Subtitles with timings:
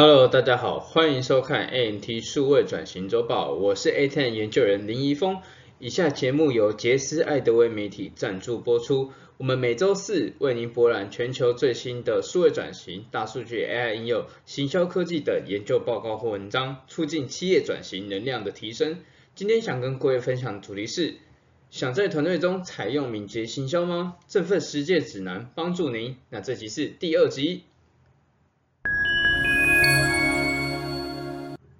[0.00, 5.38] Hello，大家好，欢迎收看 ANT 数位转型周报，我是 A10 研究人林怡峰。
[5.80, 9.10] 以下节目由杰斯艾德威媒体赞助播出。
[9.38, 18.98] 我们每周四为您博览全球最新的数位转型、大数据、AI 应用、行销科技等研究报告或文章，促进企业转型能量的提升。
[19.34, 21.16] 今天想跟各位分享的主题是：
[21.70, 24.14] 想在团队中采用敏捷行销吗？
[24.28, 26.14] 这份实践指南帮助您。
[26.30, 27.64] 那这集是第二集。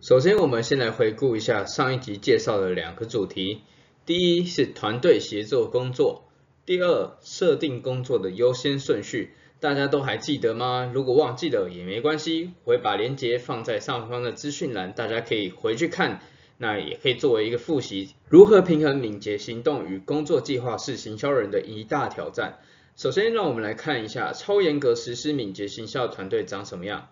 [0.08, 3.60] 首先，我们先来回顾一下上一集介绍的两个主题。
[4.06, 6.24] 第一是团队协作工作，
[6.64, 9.34] 第二设定工作的优先顺序。
[9.60, 10.90] 大家都还记得吗？
[10.94, 16.22] 如果忘记了也没关系，我会把链接放在上方的资讯栏，大家可以回去看。
[16.56, 22.60] 那也可以作为一个复习，如何平衡敏捷行动与工作计划是行销人的一大挑战。
[22.96, 27.08] 首先，让我们来看一下超严格实施敏捷行销团队长什么样。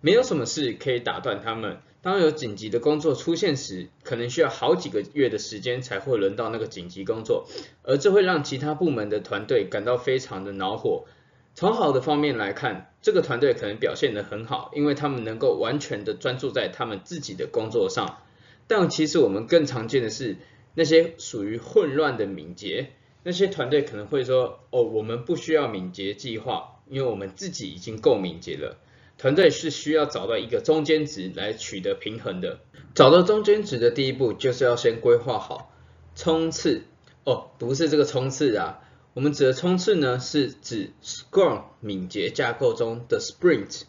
[0.00, 1.82] 没有什么事可以打断他们。
[2.02, 7.46] 当有紧急的工作出现时，可能需要好几个月的时间才会轮到那个紧急工作，
[7.82, 11.04] 而这会让其他部门的团队感到非常的恼火。
[11.54, 18.22] 从好的方面来看，这个团队可能表现得很好，因为他们能够完全的专注在他们自己的工作上。
[18.66, 20.36] 但其实我们更常见的是
[20.74, 22.92] 那些属于混乱的敏捷，
[23.24, 28.78] 那些团队可能会说：“哦，我们不需要敏捷计划，因为我们自己已经够敏捷了。”
[29.20, 32.60] 团队是需要找到一个中间值来取得平衡的。
[32.94, 35.76] 找到中间值的第一步就是要先规划好
[36.16, 36.84] 冲刺。
[37.24, 38.80] 哦，不是这个冲刺啊，
[39.12, 43.82] 我们指的冲刺呢是指 Scrum 敏捷架构中的 Sprint。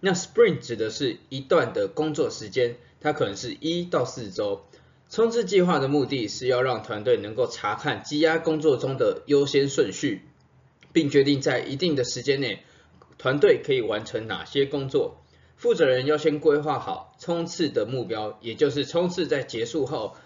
[0.00, 4.66] 那 Sprint 指的是一段的工作时间，它可能是一到四周。
[5.08, 10.26] 冲刺计划的目的是要让团队能够查看积压工作中的优先顺序，
[10.92, 12.62] 并决定在一定的时间内。
[13.18, 15.20] 团队可以完成哪些工作？
[15.56, 20.16] 负责人要先规划好冲刺的目标，也就是冲刺在结束后，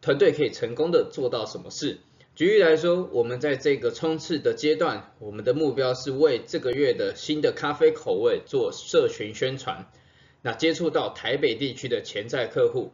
[0.00, 1.98] 团队可以成功的做到什么事。
[2.34, 9.90] 举例来说，我们在这个冲刺的阶段，我们的目标是为这个月的新的咖啡口味做社群宣传，
[10.42, 12.92] 那接触到台北地区的潜在客户。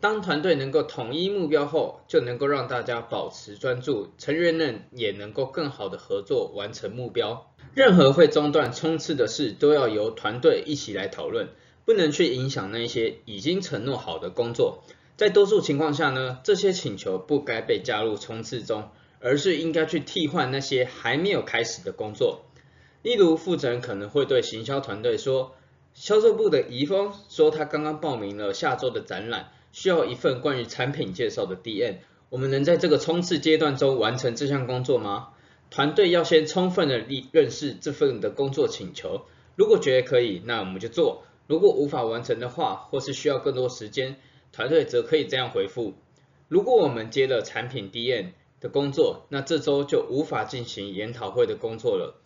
[0.00, 7.51] 当团队能够统一目标后，就能够让大家保持专注，成员们也能够更好的合作完成目标。
[7.74, 11.48] 任何会中断冲刺的事，都要由团队一起来讨论，
[11.84, 14.82] 不能去影响那些已经承诺好的工作。
[15.16, 18.90] 在多数情况下呢，这些请求不该被加入冲刺中，
[19.20, 22.42] 而是应该去替换那些还没有开始的工作。
[23.02, 25.54] 例如，负责人可能会对行销团队说
[25.94, 31.96] ：“销售部的怡峰说，他刚刚报名了下周的展览。”需要一份关于产品介绍的 DM，
[32.28, 35.28] 我们能在这个冲刺阶段中完成这项工作吗？
[35.72, 39.22] 团队要先充分的认认识这份的工作请求，
[39.56, 44.16] 如果觉得可以，那我们就做；如果无法完成的话，或是需要更多时间，
[44.52, 45.94] 团队则可以这样回复：
[46.48, 52.20] 如果我们接了产品 DM 的工作，那这周就无法进行研讨会的工作了。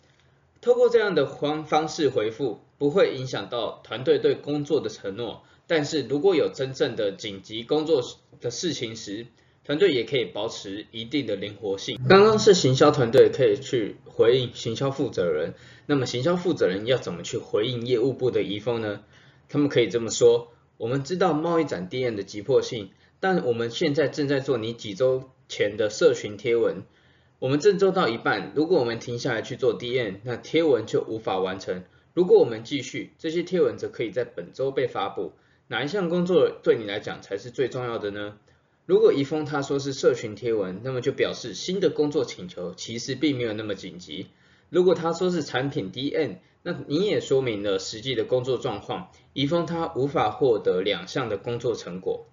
[0.59, 5.43] 透过这样的方方式回复，不会影响到团队对工作的承诺。
[5.67, 8.03] 但是如果有真正的紧急工作
[8.41, 9.27] 的事情时，
[9.67, 11.99] 团队也可以保持一定的灵活性。
[12.07, 15.55] 刚刚是行销团队可以去回应行销负责人，
[15.87, 19.03] 那么行销负责人要怎么去回应业务部的疑风呢？
[19.49, 26.83] 他们可以这么说：我们知道贸易展 DM 的急迫性，但我们现在正在做你几周前的社群贴文，
[27.39, 31.83] 我们正做到一半，如果我们停下来去做 DM，那贴文就无法完成。
[32.13, 35.33] 如果我们继续，这些贴文则可以在本周被发布。
[35.67, 38.37] 哪一项工作对你来讲才是最重要的呢？
[38.87, 44.27] 如果怡峰他说是社群贴文，那么就表示新的工作请求其实并没有那么紧急。
[44.69, 49.11] 如果他说是产品 DN，那你也说明了实际的工作状况。
[49.33, 52.27] 怡峰他无法获得两项的工作成果，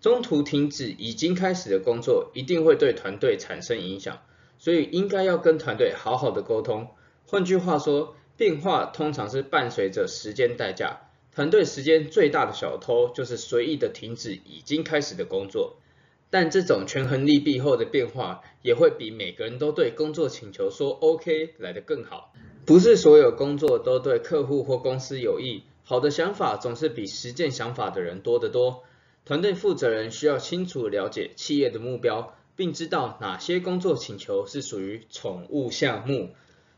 [0.00, 4.18] 中途停止已经开始的工作，一定会对团队产生影响，
[4.58, 6.88] 所以应该要跟团队好好的沟通。
[7.26, 11.02] 换句话说，变化通常是伴随着时间代价。
[11.32, 15.76] 团队时间最大的小偷就是随意的停止已经开始的工作，
[16.32, 22.32] 但这种权衡利弊后的变化也会比每个人都对工作请求说 OK 来得更好。
[22.64, 28.82] 不是所有工作都对客户或公司有益，好的想法总是比实践想法的人多得多。
[29.26, 36.30] 团队负责人需要清楚了解企业的目标，并知道哪些工作请求是属于宠物项目。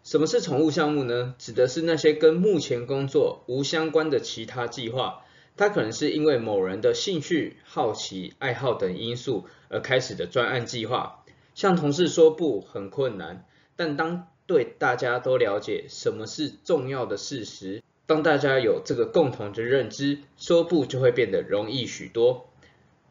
[0.02, 1.36] 什么是宠物项目呢？
[1.38, 5.23] 指的是那些跟目前工作无相关的其他计划。
[5.56, 11.24] 它可能是因为某人的兴趣、好奇、爱好等因素而开始的专案计划。
[11.54, 13.44] 向同事说不很困难，
[13.76, 22.48] 但当对大家都了解什么是重要的事实，当大家有这个共同的认知，说不就会变得容易许多。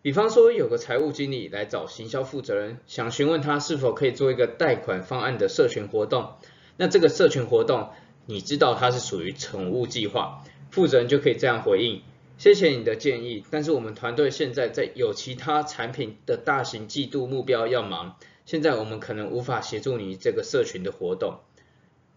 [0.02, 6.34] 比方说，有个财务经理来找行销负责人，想询问他是否可以做一个贷款方案的社群活动。
[6.76, 7.92] 那这个社群活动，
[8.26, 12.02] 你知道它是属于宠物计划，负责人就可以这样回应：
[12.38, 21.40] 谢谢你的建议，但是我们团队现在在有其他产品的大型季度目标要忙，现在我们可能无法协助你这个社群的活动。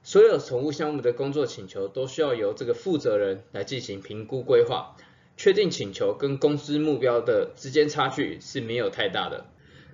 [0.03, 4.97] 所有宠物项目的工作请求都需要由这个负责人来进行评估规划，
[5.37, 9.47] 确定请求跟公司目标的之间差距是没有太大的。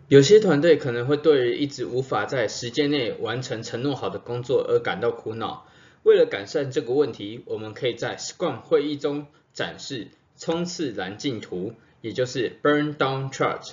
[0.08, 5.66] 有些团队可能会对于一直无法在时间内完成承诺好的工作而感到苦恼。
[6.02, 13.72] 为了改善这个问题，我们可以在 Scrum 会议中展示冲刺燃尽图，也就是 Burn Down Chart。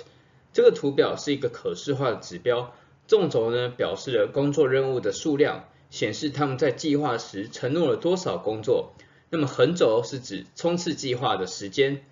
[0.52, 2.74] 这个图表是一个可视化的指标，
[3.06, 5.64] 纵轴呢表示了工作任务的数量。
[5.90, 8.92] 显示他们在计划时承诺了多少工作，
[9.28, 12.04] 那么横轴是指冲刺计划的时间。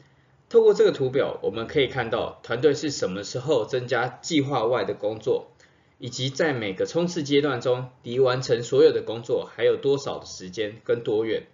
[0.48, 5.52] 透过这个图表，我们可以看到团队是什么时候增加计划外的工作，
[5.98, 11.46] 以及在每个冲刺阶段中离完成所有的工作还有多少的时间跟多远。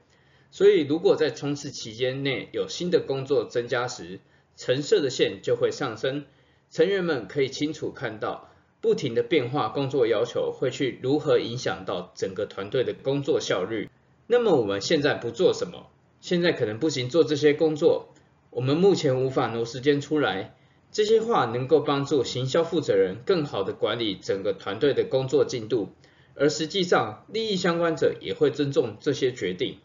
[0.54, 4.20] 所以，如果在冲刺期间内有新的工作增加时，
[4.54, 6.26] 橙色的线就会上升，
[6.70, 8.48] 成员们可以清楚看到。
[8.80, 13.90] 不停的变化工作要求会去如何影响到整个团队的工作效率？
[14.28, 15.90] 那么我们现在不做什么？
[16.20, 18.14] 现在可能不行做这些工作，
[18.50, 20.54] 我们目前无法挪时间出来。
[20.92, 25.88] 这些话能够帮助行销负责人更好的管理整个团队的工作进度，
[26.36, 29.78] 而实际上利益相关者也会尊重这些决定，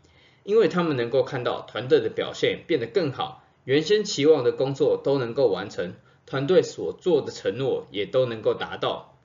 [0.43, 5.93] 因为他们能够看到团队的表现变得更好，原先期望的工作都能够完成。
[6.25, 9.17] 团队所做的承诺也都能够达到。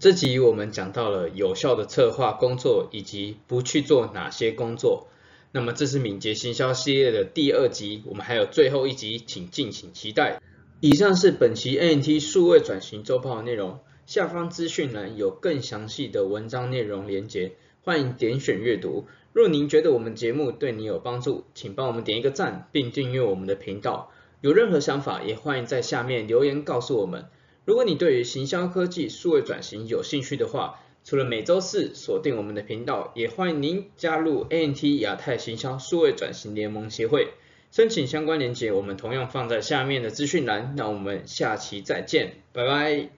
[0.00, 5.08] 这集我们讲到了有效的策划工作以及不去做哪些工作。
[5.50, 10.40] 那么这是敏捷行销系列的第二集，我们还有最后一集，请敬请期待。
[10.80, 17.52] 以上是本期 ANT 数位转型周报的内容，下方资讯栏有更详细的文章内容连结，
[17.82, 19.06] 欢迎点选阅读。
[19.32, 24.10] 若您觉得我们节目对你有帮助，请帮我们点一个赞，并订阅我们的频道。
[24.40, 27.26] 有任何想法，也欢迎在下面留言告诉我们。
[27.64, 37.28] 如果你对于行销科技数位转型有兴趣的话，除了每周四锁定我们的频道，也欢迎您加入 ANT 亚太行销数位转型联盟协会，
[37.70, 40.74] 申请相关链接，我们同样放在下面的资讯栏。
[40.76, 43.17] 那我们下期再见，拜拜。